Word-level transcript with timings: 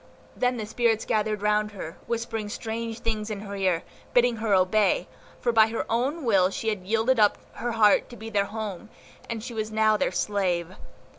Then 0.35 0.57
the 0.57 0.65
spirits 0.65 1.05
gathered 1.05 1.43
round 1.43 1.73
her, 1.73 1.95
whispering 2.07 2.49
strange 2.49 3.01
things 3.01 3.29
in 3.29 3.41
her 3.41 3.55
ear, 3.55 3.83
bidding 4.15 4.37
her 4.37 4.51
obey, 4.55 5.07
for 5.39 5.51
by 5.51 5.67
her 5.67 5.85
own 5.91 6.25
will 6.25 6.49
she 6.49 6.69
had 6.69 6.87
yielded 6.87 7.19
up 7.19 7.37
her 7.57 7.73
heart 7.73 8.09
to 8.09 8.15
be 8.15 8.31
their 8.31 8.45
home, 8.45 8.89
and 9.29 9.43
she 9.43 9.53
was 9.53 9.69
now 9.71 9.97
their 9.97 10.11
slave. 10.11 10.73